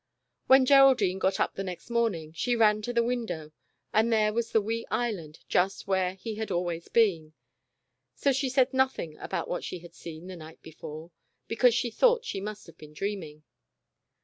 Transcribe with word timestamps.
When 0.47 0.65
Geraldine 0.65 1.19
got 1.19 1.39
up 1.39 1.53
the 1.53 1.63
next 1.63 1.91
morning, 1.91 2.33
she 2.33 2.55
ran 2.55 2.81
to 2.81 2.91
the 2.91 3.03
window, 3.03 3.51
and 3.93 4.11
there 4.11 4.33
was 4.33 4.51
the 4.51 4.59
wee 4.59 4.83
Island, 4.89 5.41
just 5.47 5.85
where 5.85 6.15
he 6.15 6.37
had 6.37 6.49
always 6.49 6.87
been. 6.87 7.33
So 8.15 8.31
she 8.33 8.49
said 8.49 8.73
nothing 8.73 9.15
about 9.19 9.47
what 9.47 9.63
she 9.63 9.77
had 9.77 9.93
seen 9.93 10.25
the 10.25 10.35
night 10.35 10.59
before, 10.63 11.11
because 11.47 11.75
she 11.75 11.91
thought 11.91 12.25
she 12.25 12.41
must 12.41 12.65
have 12.65 12.79
been 12.79 12.93
dreaming. 12.93 13.43